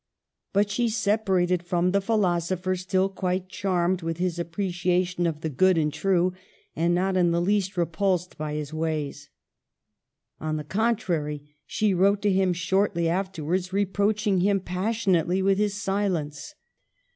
[0.51, 5.77] But she separated from the philosopher still quite charmed with his appreciation of the good
[5.77, 6.33] and true,
[6.75, 9.29] and not in the least repulsed by his ways.
[10.39, 16.55] On the contrary, she wrote to him shortly afterwards, reproaching him passionately with his silence.